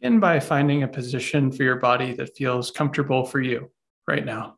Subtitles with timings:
[0.00, 3.70] Begin by finding a position for your body that feels comfortable for you
[4.06, 4.56] right now.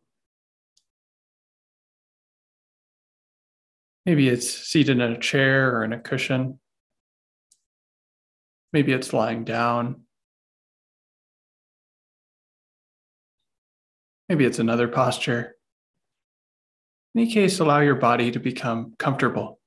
[4.04, 6.58] Maybe it's seated in a chair or in a cushion.
[8.72, 10.02] Maybe it's lying down.
[14.28, 15.56] Maybe it's another posture.
[17.14, 19.57] In any case, allow your body to become comfortable.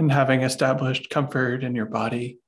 [0.00, 2.38] And having established comfort in your body,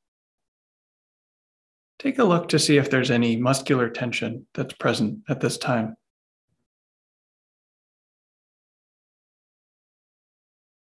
[1.99, 5.95] take a look to see if there's any muscular tension that's present at this time.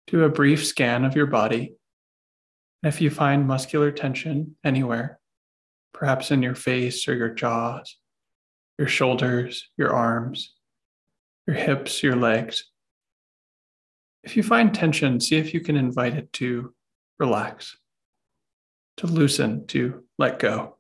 [0.08, 1.76] Do a brief scan of your body.
[2.82, 5.20] If you find muscular tension anywhere,
[5.94, 7.98] perhaps in your face or your jaws,
[8.78, 10.54] your shoulders, your arms,
[11.46, 12.72] your hips, your legs,
[14.24, 16.74] if you find tension, see if you can invite it to
[17.20, 17.78] relax,
[18.98, 20.78] to loosen, to let go.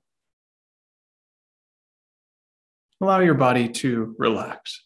[3.02, 4.86] Allow your body to relax.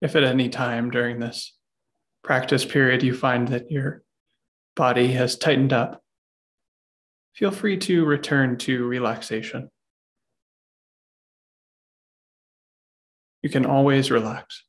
[0.00, 1.56] If at any time during this
[2.22, 4.02] practice period you find that your
[4.76, 6.02] body has tightened up,
[7.34, 9.70] feel free to return to relaxation.
[13.42, 14.64] You can always relax.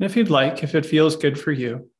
[0.00, 1.90] And if you'd like, if it feels good for you,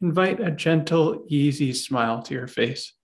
[0.00, 2.95] invite a gentle, easy smile to your face.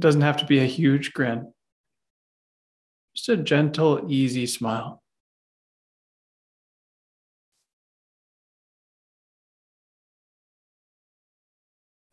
[0.00, 1.52] It doesn't have to be a huge grin,
[3.14, 5.02] just a gentle, easy smile.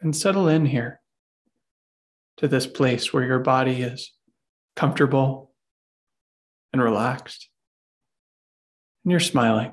[0.02, 1.00] And settle in here
[2.40, 4.12] to this place where your body is
[4.76, 5.54] comfortable
[6.74, 7.48] and relaxed.
[9.06, 9.72] And you're smiling.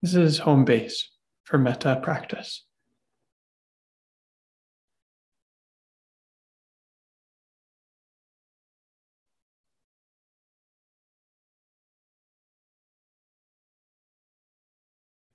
[0.00, 1.10] This is home base
[1.44, 2.64] for metta practice.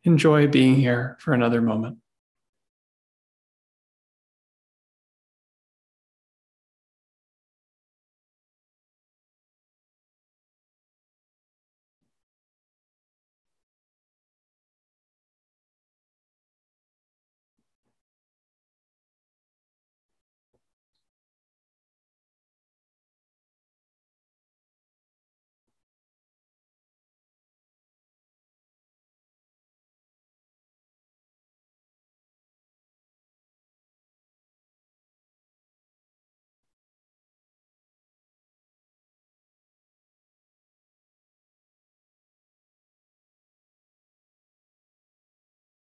[0.05, 1.97] Enjoy being here for another moment.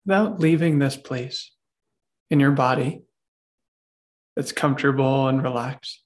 [0.06, 1.50] Without leaving this place
[2.30, 3.02] in your body
[4.36, 6.02] that's comfortable and relaxed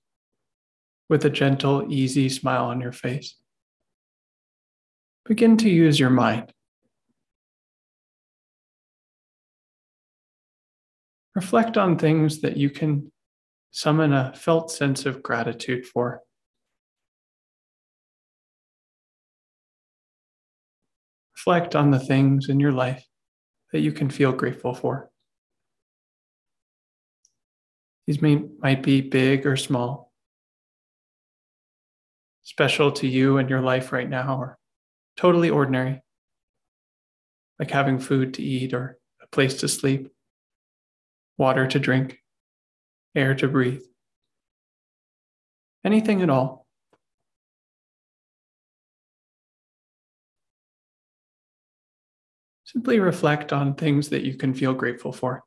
[1.08, 3.36] with a gentle, easy smile on your face.
[5.26, 6.52] Begin to use your mind.
[11.34, 13.12] Reflect on things that you can
[13.70, 16.22] summon a felt sense of gratitude for.
[21.36, 23.04] Reflect on the things in your life
[23.72, 25.10] that you can feel grateful for.
[28.06, 30.12] These may, might be big or small,
[32.42, 34.58] special to you and your life right now, or
[35.16, 36.02] totally ordinary,
[37.58, 40.10] like having food to eat or a place to sleep,
[41.38, 42.18] water to drink,
[43.14, 43.82] air to breathe.
[45.84, 46.59] Anything at all.
[52.72, 55.42] Simply reflect on things that you can feel grateful for.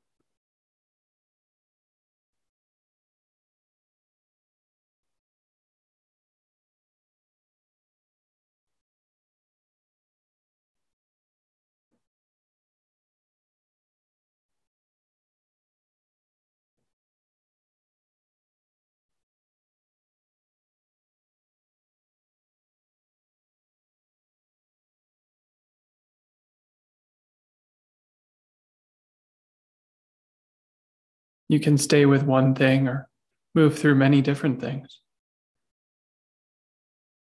[31.54, 33.08] You can stay with one thing or
[33.54, 35.02] move through many different things.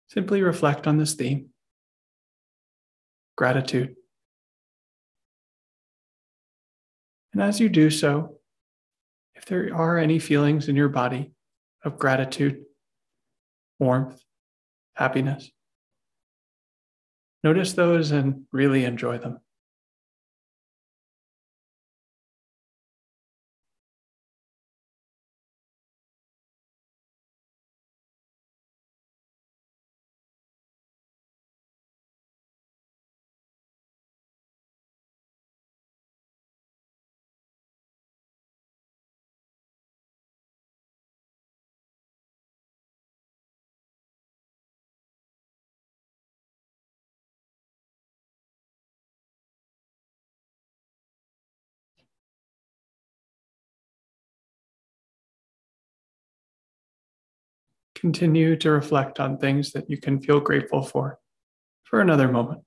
[0.07, 1.49] Simply reflect on this theme
[3.35, 3.93] gratitude.
[7.33, 8.37] And as you do so,
[9.35, 11.33] if there are any feelings in your body
[11.83, 12.63] of gratitude,
[13.79, 14.23] warmth,
[14.93, 15.51] happiness,
[17.43, 19.41] notice those and really enjoy them.
[58.01, 61.19] Continue to reflect on things that you can feel grateful for
[61.83, 62.61] for another moment.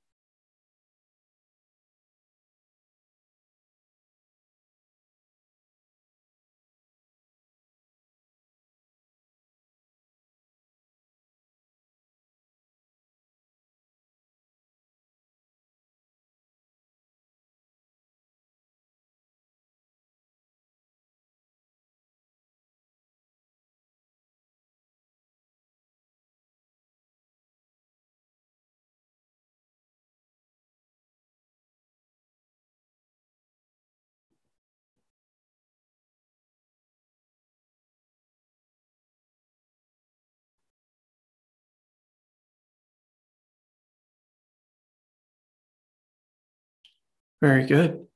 [47.45, 48.07] Very good.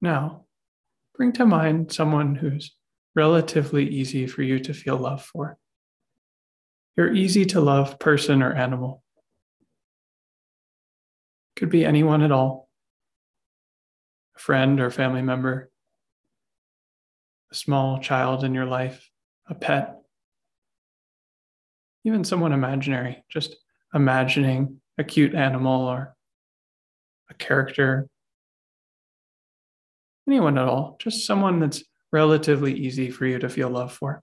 [0.00, 0.44] Now,
[1.16, 2.76] bring to mind someone who's
[3.16, 5.58] relatively easy for you to feel love for.
[6.96, 9.02] Your easy to love person or animal.
[11.56, 12.68] Could be anyone at all
[14.36, 15.72] a friend or family member,
[17.50, 19.10] a small child in your life,
[19.48, 19.96] a pet,
[22.04, 23.56] even someone imaginary, just
[23.92, 26.14] imagining a cute animal or
[27.30, 28.06] a character,
[30.28, 31.82] anyone at all, just someone that's
[32.12, 34.22] relatively easy for you to feel love for.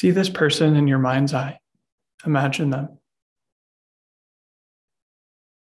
[0.00, 1.58] See this person in your mind's eye.
[2.24, 2.96] Imagine them.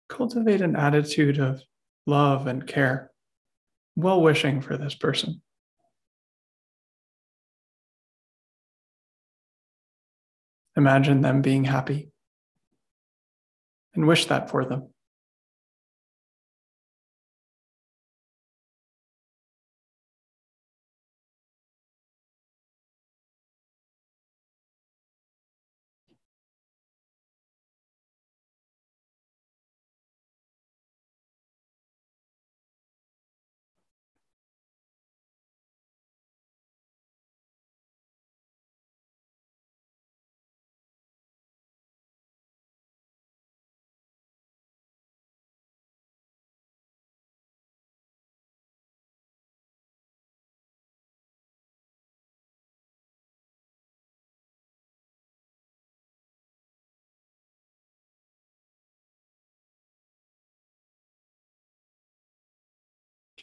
[0.09, 1.61] Cultivate an attitude of
[2.05, 3.11] love and care,
[3.95, 5.41] well wishing for this person.
[10.75, 12.09] Imagine them being happy
[13.93, 14.89] and wish that for them.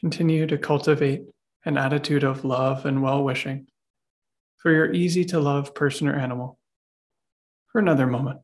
[0.02, 1.23] continue to cultivate
[1.64, 3.66] an attitude of love and well wishing
[4.59, 6.59] for your easy to love person or animal
[7.71, 8.40] for another moment.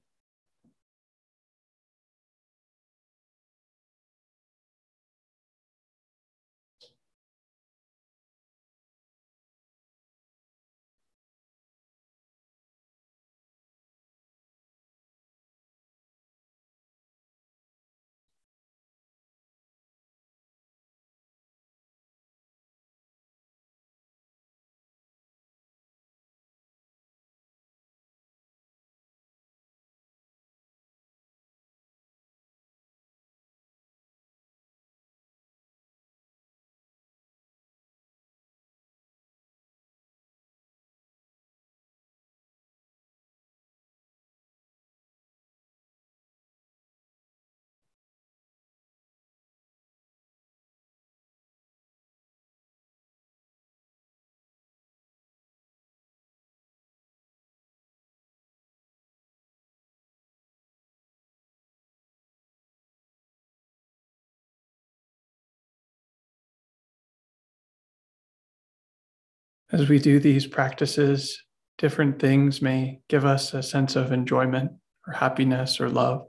[69.71, 71.43] As we do these practices,
[71.77, 74.73] different things may give us a sense of enjoyment
[75.07, 76.27] or happiness or love.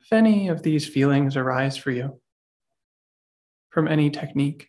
[0.00, 2.20] If any of these feelings arise for you
[3.70, 4.68] from any technique,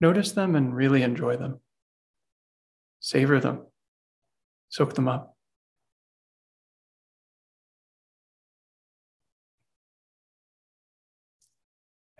[0.00, 1.60] notice them and really enjoy them.
[3.00, 3.66] Savor them,
[4.68, 5.31] soak them up.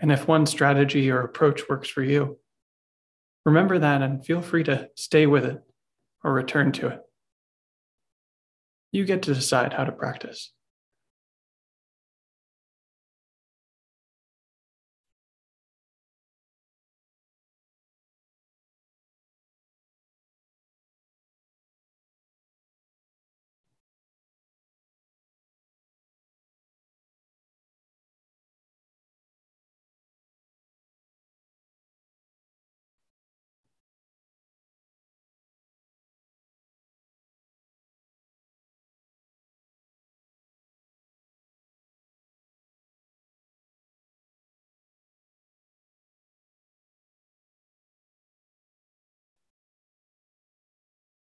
[0.03, 2.39] And if one strategy or approach works for you,
[3.47, 5.63] remember that and feel free to stay with it
[6.25, 7.01] or return to it.
[8.91, 10.53] You get to decide how to practice.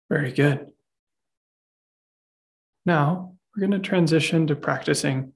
[0.09, 0.67] Very good.
[2.85, 5.33] Now we're going to transition to practicing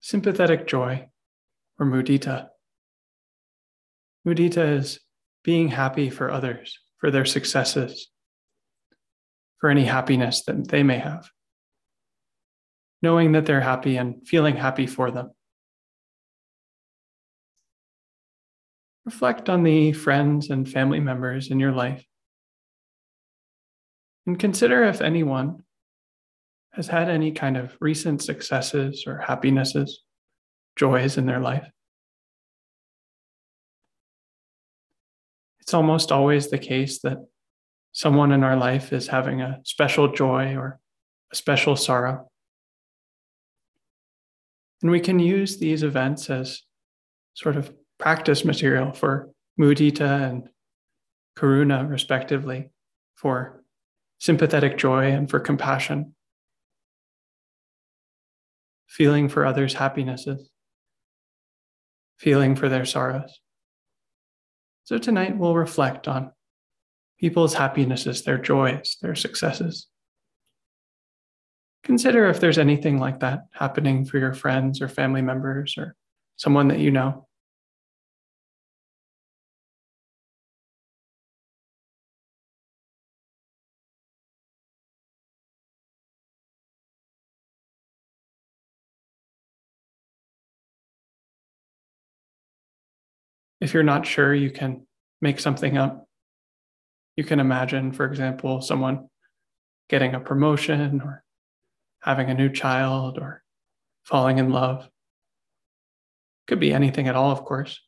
[0.00, 1.08] sympathetic joy
[1.78, 2.48] or mudita.
[4.26, 5.00] Mudita is
[5.42, 8.08] being happy for others, for their successes,
[9.58, 11.28] for any happiness that they may have.
[13.00, 15.30] Knowing that they're happy and feeling happy for them.
[19.04, 22.04] Reflect on the friends and family members in your life
[24.26, 25.62] and consider if anyone
[26.72, 30.02] has had any kind of recent successes or happinesses,
[30.76, 31.68] joys in their life.
[35.60, 37.18] It's almost always the case that
[37.92, 40.80] someone in our life is having a special joy or
[41.30, 42.28] a special sorrow.
[44.80, 46.62] And we can use these events as
[47.34, 50.48] sort of practice material for mudita and
[51.38, 52.70] karuna, respectively,
[53.14, 53.61] for
[54.22, 56.14] sympathetic joy and for compassion,
[58.86, 60.48] feeling for others' happinesses,
[62.20, 63.40] feeling for their sorrows.
[64.84, 66.30] So tonight we'll reflect on
[67.18, 69.88] people's happinesses, their joys, their successes.
[71.82, 75.96] Consider if there's anything like that happening for your friends or family members or
[76.36, 77.26] someone that you know.
[93.72, 94.86] If you're not sure, you can
[95.22, 96.06] make something up.
[97.16, 99.08] You can imagine, for example, someone
[99.88, 101.24] getting a promotion or
[102.02, 103.42] having a new child or
[104.04, 104.90] falling in love.
[106.46, 107.80] Could be anything at all, of course.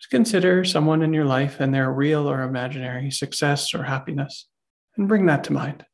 [0.00, 4.48] Just consider someone in your life and their real or imaginary success or happiness
[4.96, 5.84] and bring that to mind.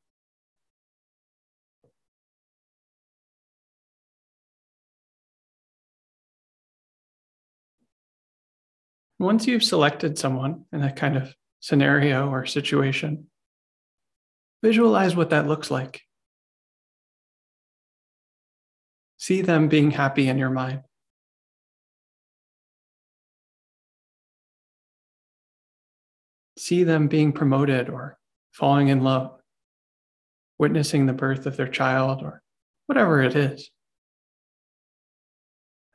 [9.19, 13.27] Once you've selected someone in that kind of scenario or situation,
[14.63, 16.03] visualize what that looks like.
[19.17, 20.83] See them being happy in your mind.
[26.57, 28.19] See them being promoted or
[28.53, 29.41] falling in love,
[30.59, 32.43] witnessing the birth of their child or
[32.87, 33.71] whatever it is.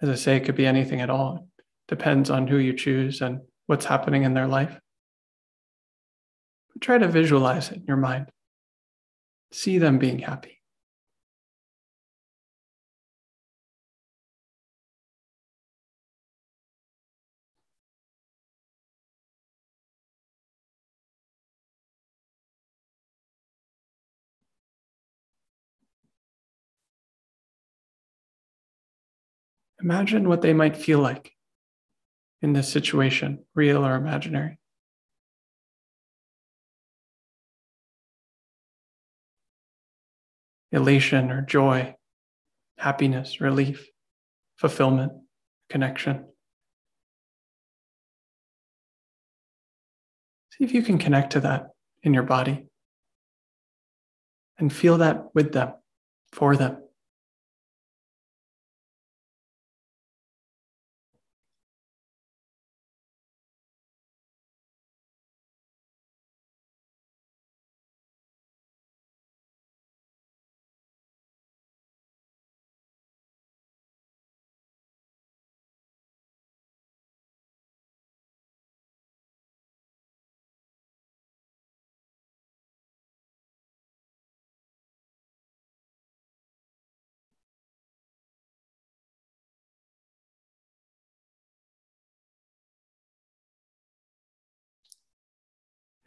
[0.01, 1.47] As I say, it could be anything at all.
[1.87, 4.79] Depends on who you choose and what's happening in their life.
[6.71, 8.29] But try to visualize it in your mind.
[9.51, 10.59] See them being happy.
[29.81, 31.33] Imagine what they might feel like
[32.43, 34.59] in this situation, real or imaginary.
[40.73, 41.95] Elation or joy,
[42.77, 43.87] happiness, relief,
[44.57, 45.13] fulfillment,
[45.69, 46.25] connection.
[50.51, 51.69] See if you can connect to that
[52.03, 52.65] in your body
[54.57, 55.73] and feel that with them,
[56.33, 56.82] for them.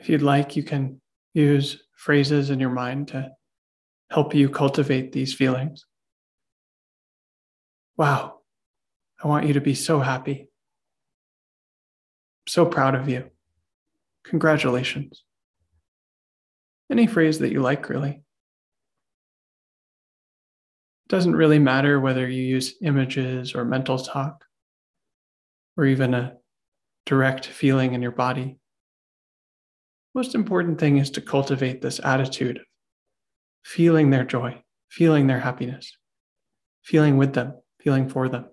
[0.07, 1.01] If you'd like, you can
[1.35, 3.33] use phrases in your mind to
[4.09, 5.85] help you cultivate these feelings.
[7.97, 8.39] Wow,
[9.21, 10.49] I want you to be so happy.
[12.47, 13.33] so proud of you.
[14.27, 15.25] Congratulations.
[16.89, 18.11] Any phrase that you like, really.
[18.11, 18.23] It
[21.09, 24.45] doesn't really matter whether you use images or mental talk
[25.77, 26.37] or even a
[27.07, 28.61] direct feeling in your body
[30.17, 32.63] most important thing is to cultivate this attitude of
[33.63, 35.95] feeling their joy, feeling their happiness,
[36.83, 37.53] feeling with them,
[37.83, 38.47] feeling for them.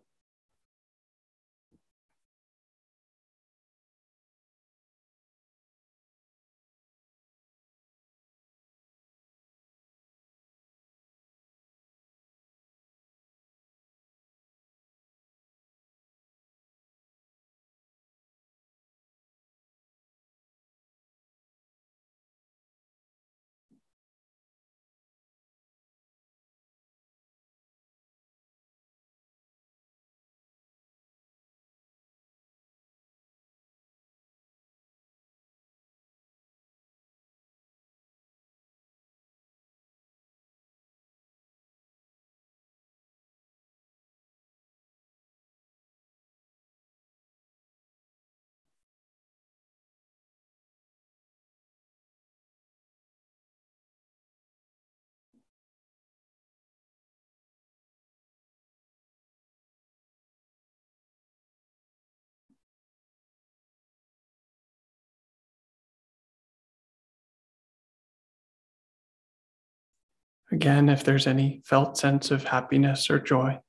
[70.53, 73.59] Again, if there's any felt sense of happiness or joy,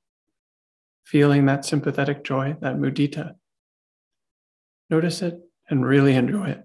[1.03, 3.33] feeling that sympathetic joy, that mudita,
[4.91, 6.63] notice it and really enjoy it,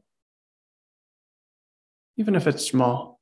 [2.18, 3.19] even if it's small.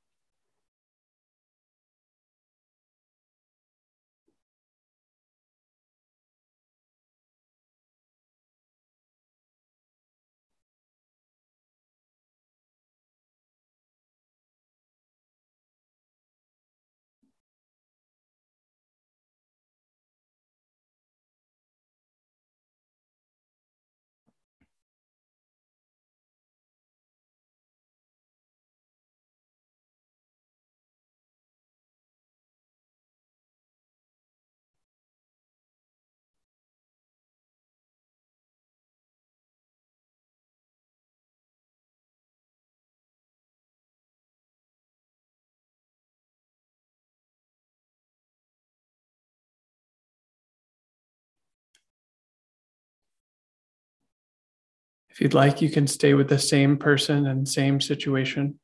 [55.19, 58.61] If you'd like, you can stay with the same person and same situation,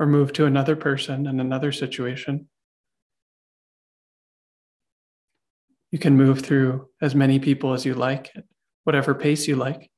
[0.00, 2.48] or move to another person and another situation.
[5.92, 8.42] You can move through as many people as you like, at
[8.82, 9.88] whatever pace you like.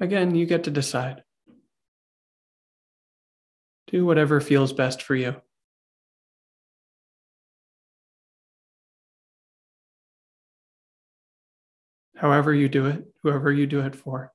[0.00, 1.22] Again, you get to decide.
[3.86, 5.36] Do whatever feels best for you.
[12.18, 14.32] However, you do it, whoever you do it for.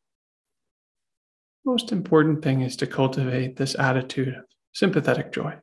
[1.66, 5.56] Most important thing is to cultivate this attitude of sympathetic joy.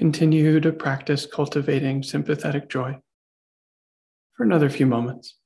[0.00, 2.98] Continue to practice cultivating sympathetic joy
[4.34, 5.36] for another few moments.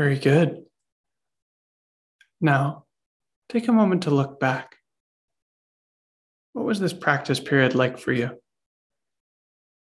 [0.00, 0.64] Very good.
[2.40, 2.86] Now,
[3.50, 4.76] take a moment to look back.
[6.54, 8.30] What was this practice period like for you?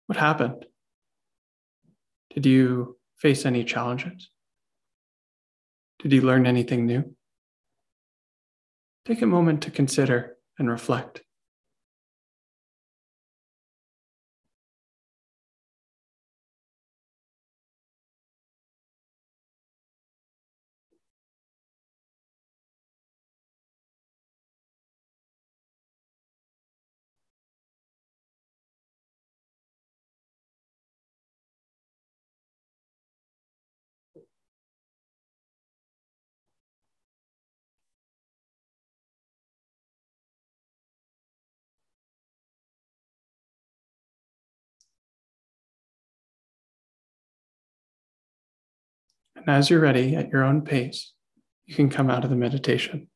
[0.04, 0.66] What happened?
[2.34, 4.28] Did you face any challenges?
[6.00, 7.16] Did you learn anything new?
[9.06, 11.22] Take a moment to consider and reflect.
[49.46, 51.12] And as you're ready at your own pace,
[51.66, 53.09] you can come out of the meditation.